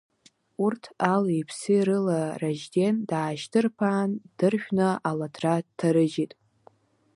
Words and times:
Урҭ 0.63 0.83
али-ԥси 1.13 1.81
рыла 1.87 2.21
Ражьден 2.41 2.95
даашьҭырԥаан, 3.09 4.11
дыршәны 4.37 4.87
алаҭра 5.09 5.53
дҭарыжьит. 5.65 6.33